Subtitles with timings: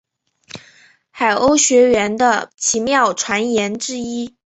[1.11, 4.35] 海鸥学园的奇妙传言之一。